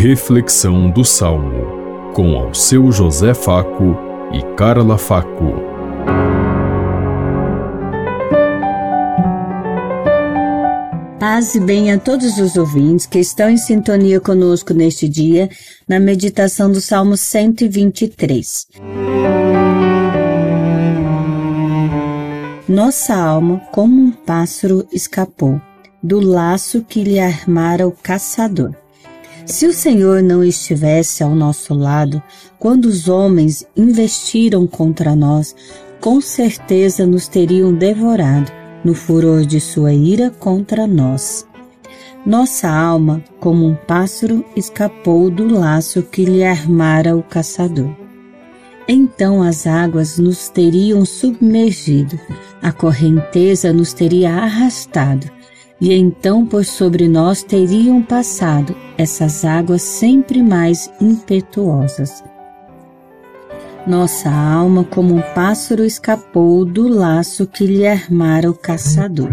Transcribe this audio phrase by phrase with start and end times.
[0.00, 3.96] Reflexão do Salmo, com ao seu José Faco
[4.32, 5.54] e Carla Faco.
[11.18, 15.50] Paz e bem a todos os ouvintes que estão em sintonia conosco neste dia,
[15.88, 18.68] na meditação do Salmo 123.
[22.68, 25.60] Nossa alma, como um pássaro, escapou
[26.00, 28.76] do laço que lhe armara o caçador.
[29.48, 32.22] Se o Senhor não estivesse ao nosso lado,
[32.58, 35.56] quando os homens investiram contra nós,
[36.02, 38.52] com certeza nos teriam devorado
[38.84, 41.46] no furor de sua ira contra nós.
[42.26, 47.90] Nossa alma, como um pássaro, escapou do laço que lhe armara o caçador.
[48.86, 52.20] Então as águas nos teriam submergido,
[52.60, 55.26] a correnteza nos teria arrastado,
[55.80, 62.22] e então por sobre nós teriam passado essas águas sempre mais impetuosas.
[63.86, 69.30] Nossa alma, como um pássaro, escapou do laço que lhe armara o caçador.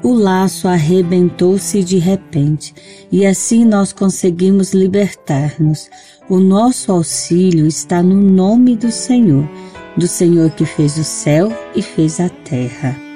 [0.00, 2.74] O laço arrebentou-se de repente,
[3.10, 5.90] e assim nós conseguimos libertar-nos.
[6.28, 9.48] O nosso auxílio está no nome do Senhor,
[9.96, 13.13] do Senhor que fez o céu e fez a terra.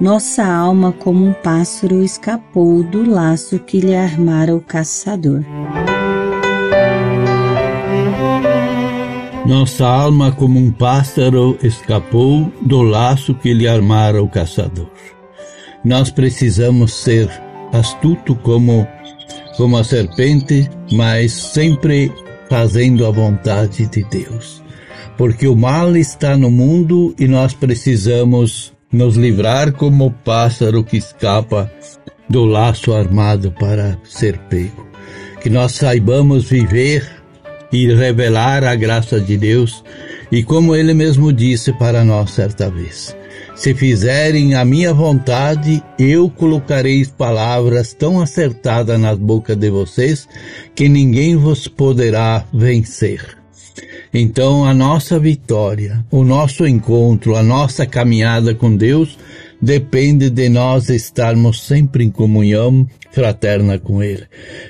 [0.00, 5.44] Nossa alma, como um pássaro, escapou do laço que lhe armara o caçador.
[9.46, 14.90] Nossa alma, como um pássaro, escapou do laço que lhe armara o caçador.
[15.84, 17.30] Nós precisamos ser
[17.72, 18.86] astuto como
[19.56, 22.12] como a serpente, mas sempre
[22.48, 24.62] fazendo a vontade de Deus.
[25.16, 30.96] Porque o mal está no mundo e nós precisamos nos livrar como o pássaro que
[30.96, 31.70] escapa
[32.28, 34.86] do laço armado para ser pego.
[35.42, 37.04] Que nós saibamos viver
[37.72, 39.84] e revelar a graça de Deus
[40.30, 43.14] e como ele mesmo disse para nós certa vez.
[43.56, 50.28] Se fizerem a minha vontade, eu colocarei palavras tão acertadas nas bocas de vocês
[50.74, 53.43] que ninguém vos poderá vencer.
[54.16, 59.18] Então, a nossa vitória, o nosso encontro, a nossa caminhada com Deus
[59.60, 64.22] depende de nós estarmos sempre em comunhão fraterna com Ele.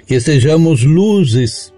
[0.06, 1.73] Que sejamos luzes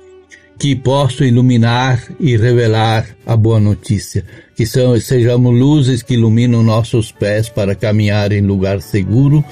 [0.59, 4.25] que possam iluminar e revelar a boa notícia,
[4.55, 9.45] que são, sejamos luzes que iluminam nossos pés para caminhar em lugar seguro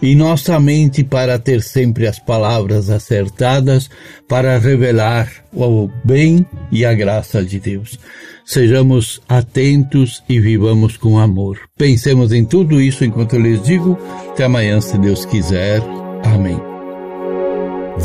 [0.00, 3.90] e nossa mente para ter sempre as palavras acertadas
[4.28, 7.98] para revelar o bem e a graça de Deus.
[8.44, 11.58] Sejamos atentos e vivamos com amor.
[11.76, 13.98] Pensemos em tudo isso enquanto eu lhes digo.
[14.30, 15.80] Até amanhã, se Deus quiser.
[16.24, 16.60] Amém.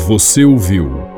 [0.06, 1.17] Você ouviu